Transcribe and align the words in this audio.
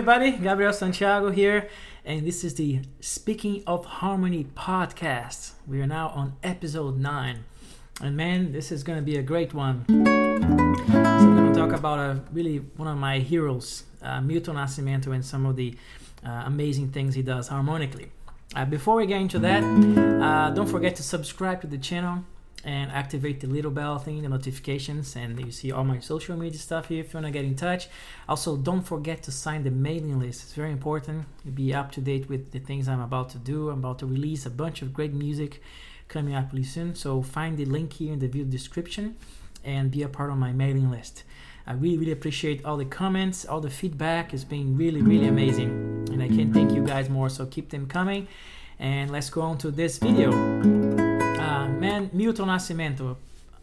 everybody? 0.00 0.30
Gabriel 0.30 0.72
Santiago 0.72 1.30
here, 1.30 1.68
and 2.06 2.26
this 2.26 2.42
is 2.42 2.54
the 2.54 2.80
Speaking 3.00 3.62
of 3.66 3.84
Harmony 3.84 4.46
podcast. 4.56 5.52
We 5.66 5.82
are 5.82 5.86
now 5.86 6.08
on 6.14 6.36
episode 6.42 6.98
9, 6.98 7.44
and 8.00 8.16
man, 8.16 8.50
this 8.50 8.72
is 8.72 8.82
going 8.82 8.98
to 8.98 9.04
be 9.04 9.18
a 9.18 9.22
great 9.22 9.52
one. 9.52 9.84
So, 9.88 9.94
I'm 9.94 11.36
going 11.36 11.52
to 11.52 11.58
talk 11.60 11.72
about 11.72 11.98
a 11.98 12.22
really 12.32 12.60
one 12.78 12.88
of 12.88 12.96
my 12.96 13.18
heroes, 13.18 13.84
uh, 14.00 14.22
Milton 14.22 14.56
Nascimento, 14.56 15.08
and 15.08 15.22
some 15.22 15.44
of 15.44 15.56
the 15.56 15.76
uh, 16.24 16.44
amazing 16.46 16.92
things 16.92 17.14
he 17.14 17.20
does 17.20 17.48
harmonically. 17.48 18.10
Uh, 18.56 18.64
before 18.64 18.96
we 18.96 19.04
get 19.04 19.20
into 19.20 19.38
that, 19.40 19.62
uh, 19.62 20.48
don't 20.54 20.66
forget 20.66 20.96
to 20.96 21.02
subscribe 21.02 21.60
to 21.60 21.66
the 21.66 21.76
channel 21.76 22.24
and 22.64 22.90
activate 22.90 23.40
the 23.40 23.46
little 23.46 23.70
bell 23.70 23.98
thing, 23.98 24.22
the 24.22 24.28
notifications, 24.28 25.16
and 25.16 25.38
you 25.40 25.50
see 25.50 25.72
all 25.72 25.84
my 25.84 25.98
social 25.98 26.36
media 26.36 26.58
stuff 26.58 26.88
here 26.88 27.00
if 27.00 27.12
you 27.12 27.18
want 27.18 27.26
to 27.26 27.32
get 27.32 27.44
in 27.44 27.56
touch. 27.56 27.88
Also, 28.28 28.56
don't 28.56 28.82
forget 28.82 29.22
to 29.22 29.32
sign 29.32 29.64
the 29.64 29.70
mailing 29.70 30.18
list, 30.20 30.42
it's 30.42 30.54
very 30.54 30.72
important. 30.72 31.24
to 31.44 31.50
be 31.50 31.72
up 31.72 31.90
to 31.92 32.00
date 32.00 32.28
with 32.28 32.52
the 32.52 32.58
things 32.58 32.88
I'm 32.88 33.00
about 33.00 33.30
to 33.30 33.38
do. 33.38 33.70
I'm 33.70 33.78
about 33.78 33.98
to 34.00 34.06
release 34.06 34.44
a 34.44 34.50
bunch 34.50 34.82
of 34.82 34.92
great 34.92 35.14
music 35.14 35.62
coming 36.08 36.34
up 36.34 36.52
really 36.52 36.64
soon, 36.64 36.94
so 36.94 37.22
find 37.22 37.56
the 37.56 37.64
link 37.64 37.94
here 37.94 38.12
in 38.12 38.18
the 38.18 38.26
video 38.26 38.44
description 38.44 39.16
and 39.64 39.90
be 39.90 40.02
a 40.02 40.08
part 40.08 40.30
of 40.30 40.36
my 40.36 40.52
mailing 40.52 40.90
list. 40.90 41.24
I 41.66 41.72
really, 41.74 41.98
really 41.98 42.12
appreciate 42.12 42.64
all 42.64 42.76
the 42.76 42.84
comments, 42.84 43.44
all 43.44 43.60
the 43.60 43.70
feedback. 43.70 44.34
It's 44.34 44.44
been 44.44 44.76
really, 44.76 45.02
really 45.02 45.28
amazing. 45.28 45.70
And 46.10 46.22
I 46.22 46.28
can't 46.28 46.52
thank 46.52 46.72
you 46.72 46.84
guys 46.84 47.08
more, 47.08 47.28
so 47.28 47.46
keep 47.46 47.70
them 47.70 47.86
coming. 47.86 48.26
And 48.78 49.10
let's 49.10 49.30
go 49.30 49.42
on 49.42 49.58
to 49.58 49.70
this 49.70 49.98
video. 49.98 50.99
Man, 51.90 52.08
Milton 52.12 52.46
Nascimento, 52.46 53.16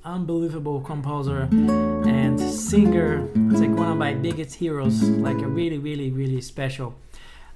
unbelievable 0.03 0.81
composer 0.81 1.47
and 1.49 2.37
singer. 2.37 3.25
It's 3.49 3.61
like 3.61 3.69
one 3.69 3.89
of 3.89 3.97
my 3.97 4.15
biggest 4.15 4.55
heroes, 4.55 5.01
like 5.01 5.37
a 5.37 5.47
really, 5.47 5.77
really, 5.77 6.11
really 6.11 6.41
special 6.41 6.93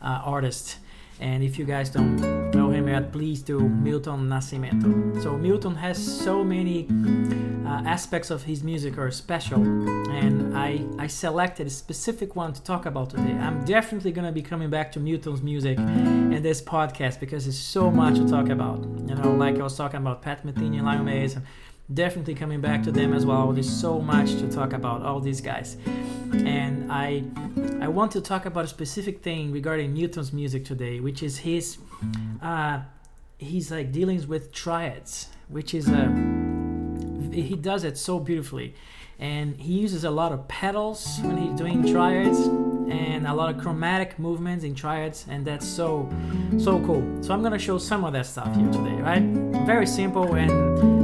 uh, 0.02 0.22
artist. 0.24 0.78
And 1.22 1.44
if 1.44 1.60
you 1.60 1.66
guys 1.66 1.90
don't 1.90 2.18
know 2.52 2.72
him 2.72 2.88
yet, 2.88 3.12
please 3.12 3.44
do 3.44 3.60
Milton 3.60 4.28
Nascimento. 4.28 5.22
So 5.22 5.38
Milton 5.38 5.76
has 5.76 5.98
so 5.98 6.44
many 6.44 6.88
uh, 7.66 7.84
aspects 7.86 8.32
of 8.32 8.44
his 8.44 8.64
music 8.64 8.98
are 8.98 9.12
special, 9.12 9.62
and 10.10 10.58
I 10.58 10.84
I 10.98 11.08
selected 11.08 11.68
a 11.68 11.70
specific 11.70 12.36
one 12.36 12.54
to 12.54 12.62
talk 12.64 12.88
about 12.88 13.12
today. 13.12 13.34
I'm 13.34 13.64
definitely 13.66 14.12
gonna 14.12 14.32
be 14.32 14.42
coming 14.42 14.72
back 14.72 14.92
to 14.94 15.00
Milton's 15.00 15.44
music 15.44 15.78
in 15.78 16.42
this 16.42 16.60
podcast 16.62 17.20
because 17.20 17.46
there's 17.46 17.60
so 17.60 17.92
much 17.92 18.16
to 18.16 18.28
talk 18.28 18.50
about. 18.50 18.80
You 19.08 19.16
know, 19.16 19.32
like 19.32 19.60
I 19.60 19.64
was 19.64 19.78
talking 19.78 20.02
about 20.02 20.24
Pat 20.24 20.44
Metheny 20.44 20.78
and 20.78 20.86
Lyle 20.86 21.04
Mays. 21.04 21.36
And, 21.36 21.46
definitely 21.94 22.36
coming 22.36 22.62
back 22.62 22.84
to 22.84 22.92
them 22.92 23.14
as 23.14 23.26
well. 23.26 23.52
There's 23.52 23.70
so 23.70 24.00
much 24.00 24.32
to 24.38 24.50
talk 24.50 24.74
about 24.74 25.02
all 25.02 25.20
these 25.20 25.42
guys, 25.42 25.78
and 26.34 26.92
I 26.92 27.24
I 27.80 27.88
want 27.88 28.12
to 28.12 28.22
talk 28.22 28.46
about 28.46 28.66
a 28.66 28.68
specific 28.68 29.22
thing 29.22 29.52
regarding 29.52 29.94
Milton's 29.94 30.32
music 30.32 30.66
today, 30.66 31.00
which 31.00 31.24
is 31.24 31.40
his 31.40 31.78
uh, 32.42 32.82
he's 33.38 33.72
like 33.72 33.92
dealings 33.92 34.28
with 34.28 34.52
triads, 34.52 35.30
which 35.50 35.74
is 35.74 35.88
a 35.90 36.08
he 37.32 37.56
does 37.56 37.84
it 37.84 37.98
so 37.98 38.20
beautifully, 38.20 38.76
and 39.20 39.56
he 39.58 39.80
uses 39.80 40.04
a 40.04 40.12
lot 40.12 40.32
of 40.32 40.48
pedals 40.48 41.20
when 41.24 41.38
he's 41.38 41.54
doing 41.54 41.86
triads 41.92 42.71
and 42.92 43.28
a 43.28 43.34
lot 43.34 43.54
of 43.54 43.62
chromatic 43.62 44.20
movements 44.20 44.64
in 44.64 44.76
triads 44.76 45.26
and 45.30 45.46
that's 45.46 45.68
so 45.68 46.10
so 46.58 46.80
cool. 46.86 47.04
So 47.24 47.34
i'm 47.34 47.42
gonna 47.42 47.60
show 47.60 47.78
some 47.78 48.04
of 48.04 48.14
that 48.14 48.26
stuff 48.26 48.54
here 48.56 48.72
today 48.72 48.96
right? 49.02 49.24
Very 49.66 49.88
simple 49.88 50.36
and 50.36 50.52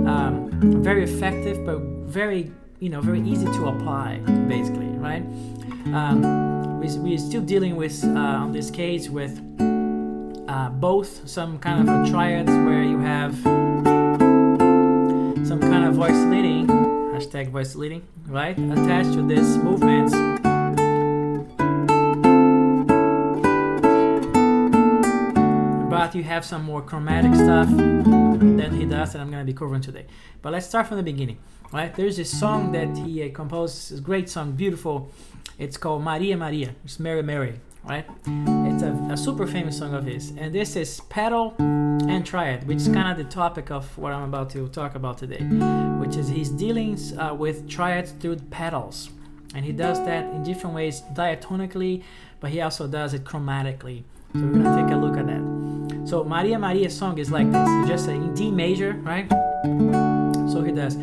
um, 0.07 0.50
very 0.84 1.03
effective 1.03 1.66
but 1.66 1.79
very 1.79 2.51
you 2.79 2.89
know 2.89 3.01
very 3.01 3.22
easy 3.22 3.45
to 3.45 3.67
apply 3.67 4.17
basically 4.47 4.88
right? 5.07 5.23
Um, 5.94 6.79
we, 6.79 6.88
we're 7.00 7.17
still 7.17 7.41
dealing 7.41 7.75
with 7.75 8.03
uh, 8.03 8.44
on 8.44 8.51
this 8.51 8.69
case 8.69 9.09
with 9.09 9.40
uh, 10.50 10.69
both 10.69 11.28
some 11.28 11.59
kind 11.59 11.88
of 11.88 11.94
a 11.94 12.09
triads 12.09 12.50
where 12.50 12.84
you 12.84 13.00
have 13.00 13.35
some 15.47 15.61
kind 15.61 15.85
of 15.85 15.94
voice 15.95 16.22
leading 16.31 16.67
hashtag 16.67 17.50
voice 17.50 17.75
leading 17.75 18.06
right 18.28 18.57
attached 18.59 19.13
to 19.13 19.22
this 19.25 19.57
movements 19.57 20.13
you 26.17 26.23
have 26.23 26.44
some 26.44 26.63
more 26.63 26.81
chromatic 26.81 27.33
stuff 27.35 27.69
that 27.69 28.72
he 28.73 28.85
does 28.85 29.13
that 29.13 29.22
I'm 29.22 29.29
going 29.29 29.45
to 29.45 29.51
be 29.51 29.57
covering 29.57 29.81
today. 29.81 30.07
But 30.41 30.51
let's 30.51 30.66
start 30.66 30.88
from 30.88 30.97
the 30.97 31.03
beginning. 31.03 31.38
Right? 31.72 31.94
There's 31.94 32.17
this 32.17 32.31
song 32.31 32.72
that 32.72 32.97
he 32.97 33.23
uh, 33.23 33.31
composed, 33.33 33.95
a 33.97 34.01
great 34.01 34.29
song, 34.29 34.53
beautiful. 34.53 35.11
It's 35.59 35.78
called 35.78 36.01
Maria 36.01 36.35
Maria. 36.35 36.73
It's 36.83 37.00
Mary 37.00 37.22
Mary. 37.22 37.59
Right? 37.83 38.05
It's 38.25 38.83
a, 38.83 38.91
a 39.11 39.17
super 39.17 39.45
famous 39.45 39.78
song 39.78 39.94
of 39.94 40.05
his. 40.05 40.31
And 40.38 40.53
this 40.55 40.75
is 40.75 41.01
pedal 41.01 41.55
and 41.59 42.25
triad, 42.25 42.67
which 42.67 42.78
is 42.78 42.88
kind 42.88 43.11
of 43.11 43.17
the 43.17 43.31
topic 43.31 43.69
of 43.69 43.95
what 43.97 44.11
I'm 44.11 44.23
about 44.23 44.49
to 44.51 44.67
talk 44.69 44.95
about 44.95 45.17
today, 45.17 45.44
which 45.99 46.16
is 46.16 46.29
his 46.29 46.49
dealings 46.49 47.13
uh, 47.13 47.35
with 47.38 47.69
triads 47.69 48.11
through 48.11 48.38
pedals. 48.49 49.09
And 49.53 49.63
he 49.63 49.72
does 49.72 50.03
that 50.05 50.25
in 50.34 50.44
different 50.44 50.75
ways, 50.75 51.01
diatonically, 51.13 52.03
but 52.39 52.51
he 52.51 52.61
also 52.61 52.88
does 52.88 53.13
it 53.13 53.23
chromatically. 53.23 54.03
So 54.34 54.41
we're 54.41 54.63
gonna 54.63 54.84
take 54.84 54.94
a 54.94 54.97
look 54.97 55.17
at. 55.17 55.26
So 56.07 56.23
Maria 56.23 56.57
Maria's 56.57 56.95
song 56.95 57.18
is 57.18 57.29
like 57.31 57.51
this. 57.51 57.90
Just 57.90 58.07
in 58.07 58.34
D 58.34 58.50
major, 58.50 58.94
right? 59.03 59.29
So 60.50 60.63
he 60.63 60.72
does. 60.72 60.95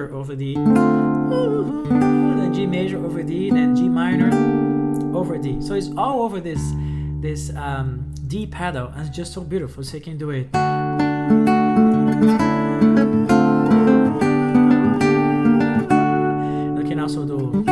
Major 0.00 0.14
over 0.14 0.34
D. 0.34 0.54
Then 0.54 2.52
G 2.54 2.66
major 2.66 3.04
over 3.04 3.22
D. 3.22 3.50
Then 3.50 3.76
G 3.76 3.88
minor 3.88 4.30
over 5.16 5.38
D. 5.38 5.60
So 5.60 5.74
it's 5.74 5.90
all 5.96 6.22
over 6.22 6.40
this 6.40 6.60
this 7.20 7.54
um, 7.56 8.12
D 8.26 8.46
pedal, 8.46 8.88
and 8.88 9.06
it's 9.06 9.14
just 9.14 9.32
so 9.32 9.42
beautiful. 9.42 9.84
So 9.84 9.96
you 9.96 10.02
can 10.02 10.16
do 10.16 10.30
it. 10.30 10.46
You 16.76 16.88
can 16.88 17.00
also 17.00 17.24
do. 17.26 17.64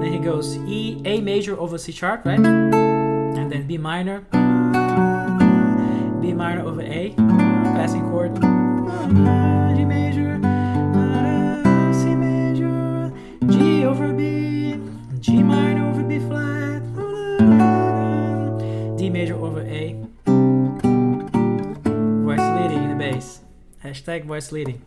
Then 0.00 0.12
he 0.12 0.18
goes 0.18 0.56
E, 0.56 1.02
A 1.04 1.20
major 1.20 1.58
over 1.58 1.76
C 1.76 1.92
sharp, 1.92 2.24
right? 2.24 2.91
Then 3.52 3.66
B 3.66 3.76
minor, 3.76 4.20
B 6.22 6.32
minor 6.32 6.62
over 6.64 6.80
A, 6.80 7.10
passing 7.76 8.00
chord, 8.08 8.34
G 8.36 9.84
major, 9.84 10.40
C 11.92 12.14
major, 12.14 13.12
G 13.48 13.84
over 13.84 14.10
B, 14.14 14.78
G 15.20 15.42
minor 15.42 15.90
over 15.90 16.02
B 16.02 16.18
flat, 16.18 16.80
D 18.96 19.10
major 19.10 19.34
over 19.34 19.60
A, 19.60 19.96
voice 22.24 22.40
leading 22.58 22.84
in 22.84 22.88
the 22.88 22.96
bass. 22.98 23.40
Hashtag 23.84 24.24
voice 24.24 24.50
leading. 24.50 24.80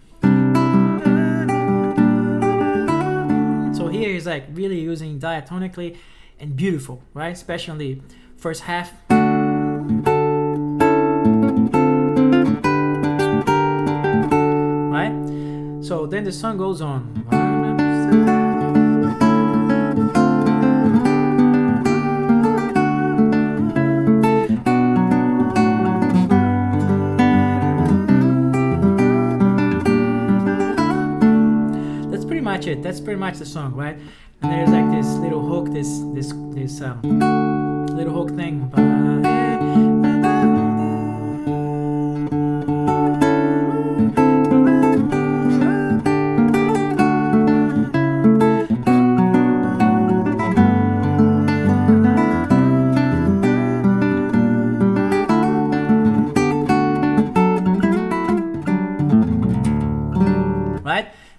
So 3.76 3.90
here 3.90 4.10
he's 4.10 4.26
like 4.26 4.46
really 4.54 4.80
using 4.80 5.20
diatonically 5.20 5.98
and 6.40 6.56
beautiful, 6.56 7.02
right? 7.14 7.34
Especially 7.34 8.02
first 8.38 8.62
half. 8.64 8.94
Right? 14.92 15.14
So 15.84 16.06
then 16.06 16.24
the 16.24 16.32
song 16.32 16.58
goes 16.58 16.82
on. 16.82 17.26
That's 32.12 32.26
pretty 32.26 32.42
much 32.42 32.68
it. 32.68 32.82
That's 32.82 33.00
pretty 33.00 33.20
much 33.20 33.38
the 33.38 33.46
song, 33.46 33.74
right? 33.76 34.00
There's 34.50 34.70
like 34.70 34.92
this 34.92 35.08
little 35.18 35.42
hook, 35.42 35.72
this 35.72 36.02
this 36.14 36.34
this 36.54 36.82
um, 36.82 37.02
little 37.96 38.14
hook 38.14 38.36
thing. 38.36 38.95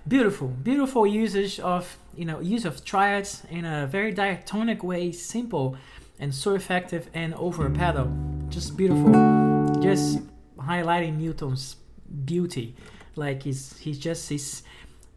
Beautiful, 0.09 0.47
beautiful 0.47 1.05
usage 1.05 1.59
of 1.59 1.99
you 2.15 2.25
know 2.25 2.39
use 2.39 2.65
of 2.65 2.85
triads 2.85 3.43
in 3.51 3.65
a 3.65 3.89
very 3.89 4.13
diatonic 4.13 4.85
way, 4.85 5.11
simple 5.11 5.77
and 6.21 6.33
so 6.33 6.55
effective 6.55 7.11
and 7.13 7.35
over 7.35 7.67
a 7.67 7.71
pedal, 7.71 8.13
just 8.49 8.77
beautiful, 8.77 9.11
just 9.81 10.21
highlighting 10.59 11.19
milton's 11.19 11.75
beauty, 12.25 12.77
like 13.17 13.43
he's 13.43 13.77
he's 13.79 13.99
just 13.99 14.29
his 14.29 14.63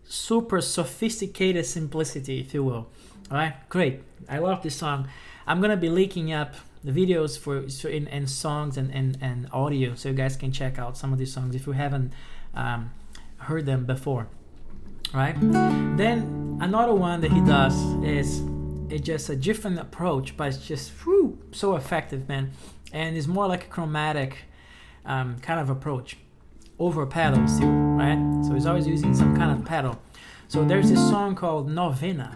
super 0.05 0.59
sophisticated 0.59 1.67
simplicity, 1.67 2.39
if 2.39 2.55
you 2.55 2.63
will. 2.63 2.89
All 3.29 3.37
right, 3.37 3.53
great. 3.69 4.01
I 4.27 4.39
love 4.39 4.63
this 4.63 4.75
song. 4.75 5.07
I'm 5.45 5.61
gonna 5.61 5.77
be 5.77 5.89
linking 5.89 6.33
up 6.33 6.55
the 6.83 6.91
videos 6.91 7.37
for 7.37 7.57
in, 7.87 8.07
and 8.07 8.27
songs 8.27 8.75
and, 8.75 8.89
and, 8.91 9.19
and 9.21 9.49
audio 9.51 9.93
so 9.93 10.09
you 10.09 10.15
guys 10.15 10.35
can 10.35 10.51
check 10.51 10.79
out 10.79 10.97
some 10.97 11.13
of 11.13 11.19
these 11.19 11.31
songs 11.31 11.53
if 11.53 11.67
you 11.67 11.73
haven't 11.73 12.11
um, 12.55 12.91
heard 13.37 13.67
them 13.67 13.85
before 13.85 14.29
right? 15.13 15.35
Then 15.39 16.57
another 16.61 16.93
one 16.93 17.21
that 17.21 17.31
he 17.31 17.41
does 17.41 17.75
is 18.03 18.41
it's 18.89 19.05
just 19.05 19.29
a 19.29 19.35
different 19.35 19.79
approach 19.79 20.35
but 20.35 20.47
it's 20.49 20.67
just 20.67 20.91
whew, 21.03 21.37
so 21.51 21.75
effective 21.75 22.27
man. 22.27 22.51
And 22.91 23.15
it's 23.15 23.27
more 23.27 23.47
like 23.47 23.65
a 23.65 23.67
chromatic 23.67 24.45
um, 25.05 25.37
kind 25.39 25.59
of 25.59 25.69
approach 25.69 26.17
over 26.79 27.05
pedals 27.05 27.59
too 27.59 27.67
right? 27.67 28.43
So 28.45 28.53
he's 28.53 28.65
always 28.65 28.87
using 28.87 29.13
some 29.15 29.35
kind 29.35 29.51
of 29.51 29.65
pedal. 29.65 29.99
So 30.47 30.65
there's 30.65 30.89
this 30.89 30.99
song 31.09 31.35
called 31.35 31.69
novena 31.69 32.33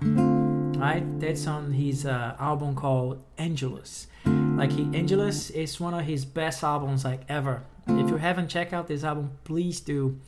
right? 0.83 1.19
That's 1.19 1.47
on 1.47 1.71
his 1.71 2.05
uh, 2.05 2.35
album 2.39 2.75
called 2.75 3.23
angelus. 3.37 4.07
Like 4.25 4.71
he, 4.71 4.83
Angelus 4.93 5.49
is 5.49 5.79
one 5.79 5.93
of 5.93 6.05
his 6.05 6.25
best 6.25 6.63
albums 6.63 7.03
like 7.03 7.21
ever. 7.27 7.63
If 7.87 8.09
you 8.09 8.17
haven't 8.17 8.49
checked 8.49 8.73
out 8.73 8.87
this 8.87 9.03
album, 9.03 9.31
please 9.43 9.79
do 9.79 10.19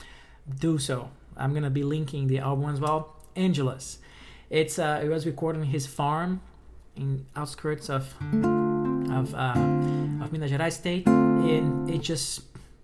do 0.60 0.78
so. 0.78 1.10
I'm 1.38 1.54
gonna 1.54 1.70
be 1.70 1.84
linking 1.84 2.28
the 2.28 2.40
album 2.40 2.70
as 2.70 2.80
well. 2.80 3.16
Angelus. 3.36 4.00
It's 4.50 4.80
uh, 4.80 5.02
it 5.04 5.10
was 5.10 5.26
recorded 5.26 5.62
in 5.62 5.68
his 5.68 5.88
farm 5.88 6.42
in 6.96 7.26
outskirts 7.36 7.90
of 7.90 8.14
of 9.12 9.34
uh, 9.36 10.24
of 10.24 10.32
Minas 10.32 10.52
Gerais 10.52 10.74
state, 10.74 11.08
and 11.08 11.90
it's 11.90 12.08
just 12.08 12.42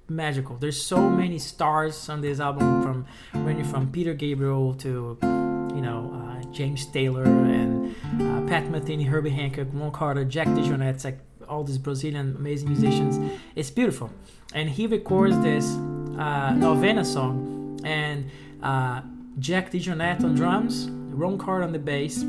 magical. 0.09 0.57
There's 0.57 0.81
so 0.81 1.09
many 1.09 1.39
stars 1.39 2.09
on 2.09 2.21
this 2.21 2.39
album, 2.39 2.81
from 2.83 3.05
ranging 3.45 3.65
from 3.65 3.91
Peter 3.91 4.13
Gabriel 4.13 4.73
to 4.75 5.17
you 5.21 5.81
know 5.81 6.11
uh, 6.13 6.51
James 6.51 6.85
Taylor 6.87 7.23
and 7.23 7.95
uh, 8.15 8.47
Pat 8.49 8.65
Metheny, 8.65 9.05
Herbie 9.07 9.29
Hancock, 9.29 9.67
Ron 9.71 9.91
Carter, 9.91 10.25
Jack 10.25 10.47
DeJohnette. 10.47 11.03
Like 11.05 11.19
all 11.51 11.63
these 11.63 11.77
Brazilian 11.77 12.35
amazing 12.37 12.69
musicians. 12.69 13.19
It's 13.55 13.69
beautiful. 13.69 14.09
And 14.53 14.69
he 14.69 14.87
records 14.87 15.37
this 15.41 15.65
uh, 16.17 16.53
novena 16.55 17.03
song, 17.03 17.60
and 17.83 18.29
uh, 18.61 19.01
Jack 19.39 19.71
DeJohnette 19.71 20.23
on 20.23 20.35
drums, 20.35 20.89
Ron 20.89 21.37
Carter 21.37 21.63
on 21.63 21.71
the 21.71 21.79
bass, 21.79 22.23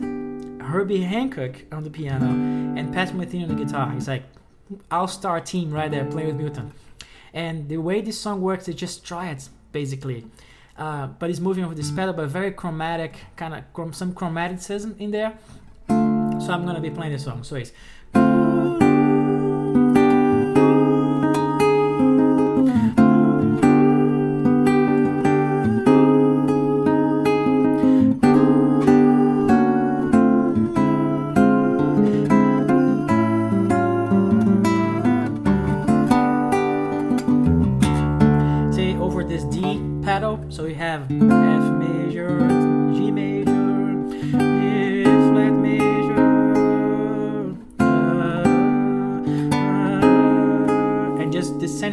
Herbie 0.65 1.03
Hancock 1.03 1.57
on 1.73 1.85
the 1.85 1.91
piano, 1.91 2.27
and 2.27 2.93
Pat 2.93 3.09
Metheny 3.09 3.43
on 3.43 3.57
the 3.57 3.65
guitar. 3.65 3.93
It's 3.97 4.09
like 4.09 4.25
all-star 4.91 5.41
team 5.41 5.71
right 5.71 5.91
there 5.91 6.05
playing 6.05 6.29
with 6.29 6.37
Milton. 6.37 6.73
And 7.35 7.69
the 7.69 7.79
way 7.79 8.01
this 8.01 8.21
song 8.21 8.41
works, 8.41 8.69
it 8.69 8.75
just 8.75 9.05
triads 9.05 9.51
basically. 9.73 10.27
Uh, 10.77 11.07
but 11.07 11.31
it's 11.31 11.41
moving 11.41 11.67
with 11.69 11.77
this 11.77 11.91
pedal, 11.91 12.15
but 12.15 12.29
very 12.29 12.51
chromatic, 12.51 13.17
kind 13.37 13.55
of 13.55 13.95
some 13.95 14.15
chromaticism 14.15 14.99
in 14.99 15.11
there. 15.11 15.35
So 15.89 16.53
I'm 16.53 16.65
gonna 16.65 16.81
be 16.81 16.91
playing 16.91 17.13
this 17.13 17.25
song. 17.25 17.45
So 17.45 17.57
it's 17.57 17.73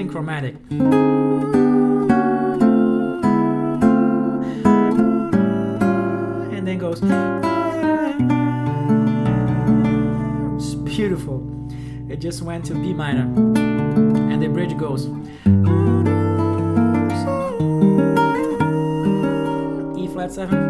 chromatic. 0.09 0.55
And 6.51 6.67
then 6.67 6.77
goes. 6.77 7.01
It's 10.55 10.73
beautiful. 10.75 11.45
It 12.09 12.19
just 12.19 12.41
went 12.41 12.65
to 12.65 12.73
B 12.73 12.93
minor, 12.93 13.23
and 13.59 14.41
the 14.41 14.47
bridge 14.47 14.75
goes. 14.77 15.05
E 19.97 20.07
flat 20.07 20.31
seven. 20.31 20.69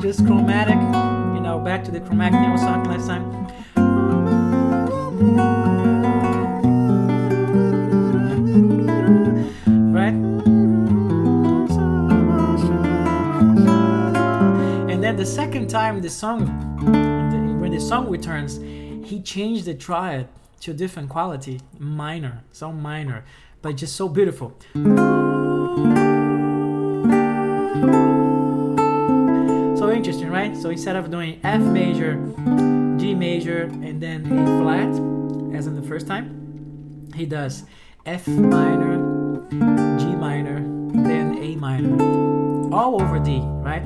Just 0.00 0.26
chromatic, 0.26 0.76
you 1.34 1.40
know, 1.40 1.58
back 1.64 1.84
to 1.84 1.90
the 1.90 2.00
chromatic 2.00 2.34
thing 2.34 2.44
I 2.44 2.52
was 2.52 2.60
talking 2.60 2.90
last 2.90 3.06
time. 3.06 3.24
Time 15.74 16.00
the 16.00 16.08
song, 16.08 16.46
when 17.60 17.72
the 17.72 17.80
song 17.80 18.08
returns, 18.08 18.58
he 19.08 19.20
changed 19.20 19.64
the 19.64 19.74
triad 19.74 20.28
to 20.60 20.70
a 20.70 20.74
different 20.74 21.08
quality, 21.08 21.60
minor, 21.80 22.44
so 22.52 22.70
minor 22.70 23.24
but 23.60 23.74
just 23.76 23.96
so 23.96 24.08
beautiful. 24.08 24.56
So 29.76 29.90
interesting, 29.90 30.30
right? 30.30 30.56
So 30.56 30.70
instead 30.70 30.94
of 30.94 31.10
doing 31.10 31.40
F 31.42 31.60
major, 31.60 32.14
G 32.96 33.16
major, 33.16 33.62
and 33.62 34.00
then 34.00 34.26
A 34.26 34.44
flat, 34.60 34.90
as 35.58 35.66
in 35.66 35.74
the 35.74 35.82
first 35.88 36.06
time, 36.06 37.10
he 37.16 37.26
does 37.26 37.64
F 38.06 38.28
minor, 38.28 38.94
G 39.98 40.14
minor, 40.14 40.60
then 40.92 41.36
A 41.38 41.56
minor, 41.56 42.72
all 42.72 43.02
over 43.02 43.18
D, 43.18 43.40
right? 43.42 43.82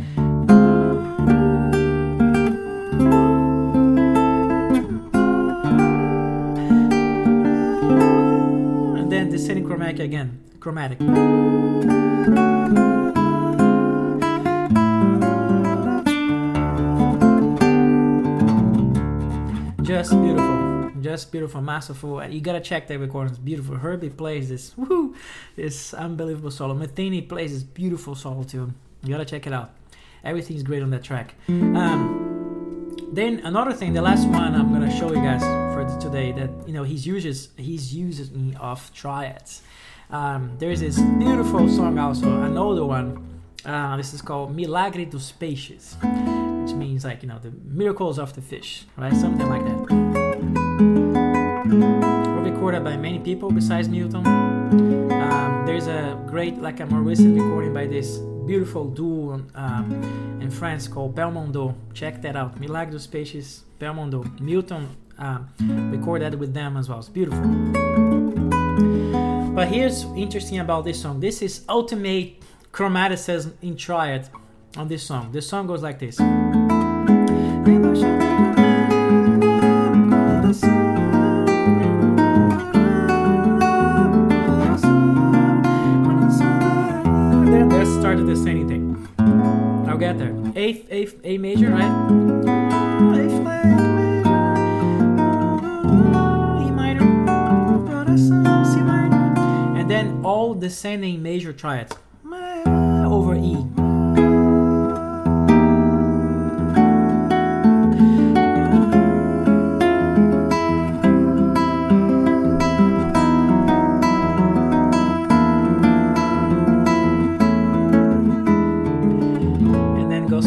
Descending 9.38 9.64
chromatic 9.64 10.00
again. 10.00 10.42
Chromatic. 10.58 10.98
Just 19.80 20.10
beautiful. 20.10 20.90
Just 21.00 21.30
beautiful, 21.30 21.60
masterful. 21.60 22.18
And 22.18 22.34
You 22.34 22.40
gotta 22.40 22.60
check 22.60 22.88
that 22.88 22.98
recording. 22.98 23.30
It's 23.30 23.38
beautiful. 23.38 23.76
Herbie 23.76 24.10
plays 24.10 24.48
this 24.48 24.74
woohoo, 24.74 25.14
this 25.54 25.94
unbelievable 25.94 26.50
solo. 26.50 26.74
Metheny 26.74 27.28
plays 27.28 27.52
this 27.52 27.62
beautiful 27.62 28.16
solo 28.16 28.42
too. 28.42 28.72
You 29.04 29.10
gotta 29.10 29.24
check 29.24 29.46
it 29.46 29.52
out. 29.52 29.70
Everything's 30.24 30.64
great 30.64 30.82
on 30.82 30.90
that 30.90 31.04
track. 31.04 31.36
Um, 31.48 32.96
then 33.12 33.38
another 33.44 33.72
thing, 33.72 33.92
the 33.92 34.02
last 34.02 34.26
one 34.26 34.56
I'm 34.56 34.72
gonna 34.72 34.90
show 34.90 35.10
you 35.10 35.22
guys 35.22 35.57
today 35.96 36.32
that 36.32 36.50
you 36.66 36.72
know 36.72 36.84
he's 36.84 37.06
uses 37.06 37.48
he's 37.56 37.94
using 37.94 38.56
of 38.56 38.92
triads. 38.94 39.62
Um, 40.10 40.52
there's 40.58 40.80
this 40.80 40.98
beautiful 40.98 41.68
song 41.68 41.98
also, 41.98 42.42
another 42.42 42.84
one. 42.84 43.40
Uh, 43.64 43.96
this 43.96 44.14
is 44.14 44.22
called 44.22 44.54
Milagre 44.54 45.04
dos 45.04 45.32
Peixes, 45.32 45.96
which 46.62 46.74
means 46.74 47.04
like 47.04 47.22
you 47.22 47.28
know 47.28 47.38
the 47.38 47.52
miracles 47.64 48.18
of 48.18 48.34
the 48.34 48.40
fish, 48.42 48.84
right? 48.96 49.14
Something 49.14 49.48
like 49.48 49.64
that. 49.64 49.78
Recorded 52.42 52.84
by 52.84 52.96
many 52.96 53.18
people 53.18 53.50
besides 53.50 53.88
Milton. 53.88 54.26
Um, 54.26 55.64
there's 55.66 55.86
a 55.86 56.18
great, 56.26 56.58
like 56.58 56.80
a 56.80 56.86
more 56.86 57.00
recent 57.00 57.38
recording 57.38 57.74
by 57.74 57.86
this 57.86 58.18
beautiful 58.46 58.86
duo 58.88 59.44
um, 59.54 60.38
in 60.40 60.50
France 60.50 60.88
called 60.88 61.14
Belmondo. 61.14 61.74
Check 61.92 62.22
that 62.22 62.36
out. 62.36 62.58
Milagre 62.58 62.92
dos 62.92 63.06
Peixes, 63.06 63.64
Belmondo. 63.78 64.24
Milton 64.40 64.88
um, 65.18 65.48
recorded 65.90 66.34
with 66.36 66.54
them 66.54 66.76
as 66.76 66.88
well. 66.88 67.00
It's 67.00 67.08
beautiful. 67.08 67.42
But 69.52 69.66
here's 69.66 70.04
interesting 70.16 70.60
about 70.60 70.84
this 70.84 71.02
song. 71.02 71.18
This 71.18 71.42
is 71.42 71.64
ultimate 71.68 72.40
chromaticism 72.72 73.54
in 73.60 73.76
triad 73.76 74.28
on 74.76 74.86
this 74.86 75.02
song. 75.02 75.32
This 75.32 75.48
song 75.48 75.66
goes 75.66 75.82
like 75.82 75.98
this. 75.98 76.20
started 87.98 88.26
the 88.26 88.36
same 88.36 88.68
thing. 88.68 89.08
I'll 89.88 89.98
get 89.98 90.18
there. 90.18 90.34
Eighth, 90.56 90.86
eighth, 90.90 91.20
A 91.24 91.36
major, 91.36 91.70
right? 91.70 92.57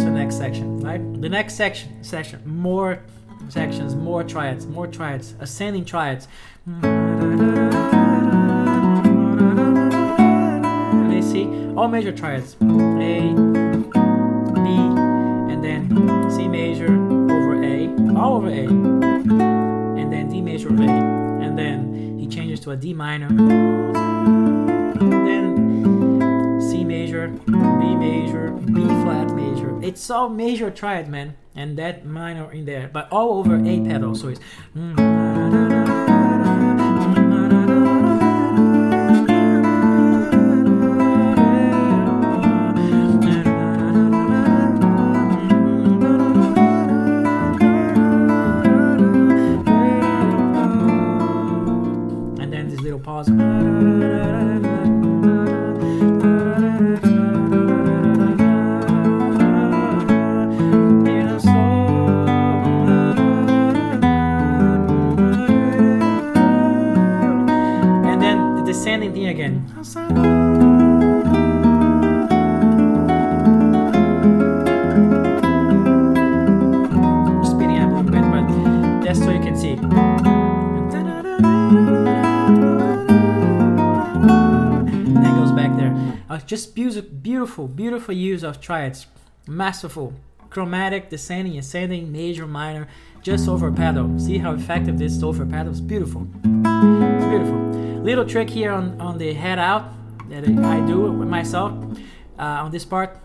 The 0.03 0.09
next 0.11 0.37
section, 0.37 0.79
right? 0.79 1.21
The 1.21 1.29
next 1.29 1.55
section, 1.55 2.03
section, 2.03 2.41
more 2.45 3.01
sections, 3.49 3.95
more 3.95 4.23
triads, 4.23 4.65
more 4.65 4.87
triads, 4.87 5.35
ascending 5.39 5.85
triads. 5.85 6.27
And 6.65 6.83
mm. 6.83 7.10
All 11.81 11.87
major 11.87 12.11
triads. 12.11 12.55
A, 12.61 12.63
B, 12.63 12.67
and 15.51 15.63
then 15.63 15.89
C 16.29 16.47
major 16.47 16.93
over 16.93 17.63
A, 17.63 17.87
all 18.15 18.35
over 18.35 18.49
A, 18.49 18.67
and 18.67 20.13
then 20.13 20.29
D 20.29 20.41
major 20.41 20.69
over 20.69 20.83
A, 20.83 20.85
and 20.85 21.57
then 21.57 22.19
he 22.19 22.27
changes 22.27 22.59
to 22.59 22.69
a 22.69 22.75
D 22.77 22.93
minor, 22.93 23.29
then 25.09 26.61
C 26.61 26.83
major, 26.83 27.29
B 27.29 27.95
major, 27.95 28.51
B 28.51 28.85
flat 29.01 29.31
major. 29.33 29.81
It's 29.81 30.07
all 30.11 30.29
major 30.29 30.69
triad, 30.69 31.07
man, 31.09 31.35
and 31.55 31.79
that 31.79 32.05
minor 32.05 32.51
in 32.51 32.65
there, 32.65 32.91
but 32.93 33.11
all 33.11 33.39
over 33.39 33.55
A 33.55 33.79
pedal. 33.81 34.13
So 34.13 34.27
it's. 34.27 34.39
And 34.75 35.20
pause. 53.01 54.90
Just 86.51 86.75
beautiful, 87.23 87.65
beautiful, 87.65 88.13
use 88.13 88.43
of 88.43 88.59
triads. 88.59 89.07
Masterful, 89.47 90.13
chromatic, 90.49 91.09
descending, 91.09 91.57
ascending, 91.57 92.11
major, 92.11 92.45
minor, 92.45 92.89
just 93.21 93.47
over 93.47 93.71
pedal. 93.71 94.19
See 94.19 94.37
how 94.37 94.53
effective 94.53 94.99
this 94.99 95.23
over 95.23 95.45
pedal 95.45 95.71
is? 95.71 95.79
Beautiful. 95.79 96.27
It's 96.43 97.25
beautiful. 97.25 97.57
Little 98.03 98.25
trick 98.25 98.49
here 98.49 98.73
on, 98.73 98.99
on 98.99 99.17
the 99.17 99.31
head 99.31 99.59
out 99.59 99.93
that 100.27 100.43
I 100.43 100.85
do 100.85 101.13
myself 101.13 101.71
uh, 102.37 102.43
on 102.65 102.71
this 102.71 102.83
part. 102.83 103.17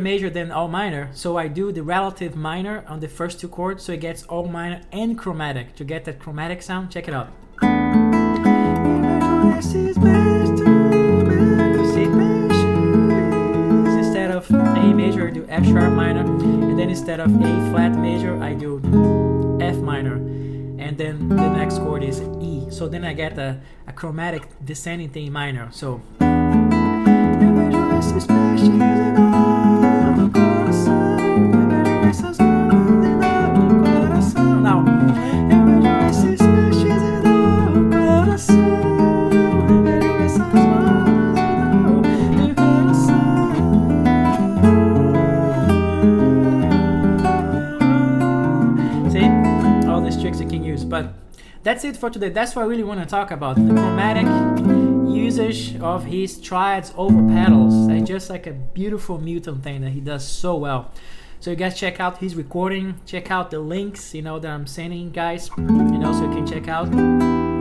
Major, 0.00 0.16
major, 0.16 0.30
then 0.30 0.50
all 0.50 0.68
minor. 0.68 1.10
So 1.12 1.36
I 1.36 1.48
do 1.48 1.72
the 1.72 1.82
relative 1.82 2.36
minor 2.36 2.84
on 2.88 3.00
the 3.00 3.08
first 3.08 3.40
two 3.40 3.48
chords, 3.48 3.84
so 3.84 3.92
it 3.92 4.00
gets 4.00 4.22
all 4.24 4.46
minor 4.48 4.80
and 4.92 5.18
chromatic 5.18 5.76
to 5.76 5.84
get 5.84 6.04
that 6.04 6.18
chromatic 6.18 6.62
sound. 6.62 6.90
Check 6.90 7.08
it 7.08 7.14
out. 7.14 7.30
Instead 13.98 14.30
of 14.30 14.50
A 14.50 14.94
major, 14.94 15.28
I 15.28 15.30
do 15.30 15.46
F 15.48 15.64
sharp 15.66 15.92
minor, 15.92 16.20
and 16.20 16.78
then 16.78 16.88
instead 16.88 17.20
of 17.20 17.28
A 17.34 17.70
flat 17.70 17.96
major, 17.98 18.42
I 18.42 18.54
do 18.54 18.80
F 19.60 19.76
minor, 19.76 20.16
and 20.16 20.96
then 20.96 21.28
the 21.28 21.48
next 21.50 21.78
chord 21.78 22.02
is 22.02 22.20
E. 22.40 22.70
So 22.70 22.88
then 22.88 23.04
I 23.04 23.12
get 23.12 23.38
a, 23.38 23.60
a 23.86 23.92
chromatic 23.92 24.48
descending 24.64 25.10
thing 25.10 25.32
minor. 25.32 25.68
So. 25.72 26.00
That's 51.76 51.84
it 51.84 52.00
for 52.00 52.08
today. 52.08 52.30
That's 52.30 52.56
what 52.56 52.62
I 52.62 52.64
really 52.64 52.84
want 52.84 53.00
to 53.00 53.06
talk 53.06 53.30
about. 53.30 53.56
The 53.56 53.74
chromatic 53.74 54.24
usage 55.14 55.78
of 55.78 56.06
his 56.06 56.40
triads 56.40 56.94
over 56.96 57.22
pedals. 57.28 57.88
It's 57.88 58.08
just 58.08 58.30
like 58.30 58.46
a 58.46 58.52
beautiful 58.52 59.18
mutant 59.18 59.62
thing 59.62 59.82
that 59.82 59.90
he 59.90 60.00
does 60.00 60.26
so 60.26 60.56
well. 60.56 60.90
So 61.38 61.50
you 61.50 61.56
guys 61.56 61.78
check 61.78 62.00
out 62.00 62.16
his 62.16 62.34
recording, 62.34 62.98
check 63.04 63.30
out 63.30 63.50
the 63.50 63.58
links, 63.58 64.14
you 64.14 64.22
know, 64.22 64.38
that 64.38 64.50
I'm 64.50 64.66
sending 64.66 65.10
guys, 65.10 65.50
you 65.58 65.64
know, 65.64 66.14
so 66.14 66.22
you 66.22 66.34
can 66.34 66.46
check 66.46 66.66
out. 66.66 66.88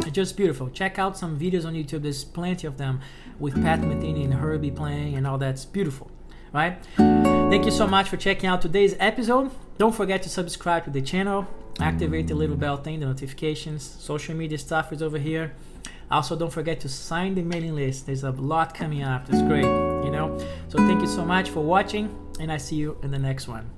It's 0.07 0.15
just 0.15 0.37
beautiful. 0.37 0.69
Check 0.69 0.97
out 0.97 1.17
some 1.17 1.37
videos 1.37 1.65
on 1.65 1.73
YouTube. 1.73 2.03
There's 2.03 2.23
plenty 2.23 2.67
of 2.67 2.77
them 2.77 3.01
with 3.37 3.61
Pat 3.61 3.81
Metheny 3.81 4.23
and 4.23 4.35
Herbie 4.35 4.71
playing 4.71 5.15
and 5.15 5.27
all 5.27 5.37
that's 5.37 5.65
beautiful, 5.65 6.09
right? 6.53 6.81
Thank 6.95 7.65
you 7.65 7.71
so 7.71 7.85
much 7.85 8.07
for 8.07 8.15
checking 8.15 8.47
out 8.47 8.61
today's 8.61 8.95
episode. 8.97 9.51
Don't 9.77 9.93
forget 9.93 10.23
to 10.23 10.29
subscribe 10.29 10.85
to 10.85 10.89
the 10.89 11.01
channel, 11.01 11.47
activate 11.79 12.27
the 12.27 12.33
mm. 12.33 12.37
little 12.37 12.55
bell 12.55 12.77
thing, 12.77 12.99
the 12.99 13.05
notifications, 13.05 13.83
social 13.83 14.35
media 14.35 14.57
stuff 14.57 14.91
is 14.91 15.01
over 15.01 15.17
here. 15.17 15.53
Also, 16.09 16.35
don't 16.35 16.53
forget 16.53 16.79
to 16.81 16.89
sign 16.89 17.33
the 17.33 17.41
mailing 17.41 17.75
list. 17.75 18.05
There's 18.05 18.23
a 18.23 18.31
lot 18.31 18.73
coming 18.75 19.01
up. 19.03 19.27
That's 19.27 19.41
great, 19.41 19.65
you 19.65 20.11
know. 20.11 20.37
So 20.69 20.77
thank 20.77 21.01
you 21.01 21.07
so 21.07 21.25
much 21.25 21.49
for 21.49 21.61
watching, 21.61 22.15
and 22.39 22.51
I 22.51 22.57
see 22.57 22.75
you 22.75 22.97
in 23.01 23.11
the 23.11 23.19
next 23.19 23.47
one. 23.47 23.71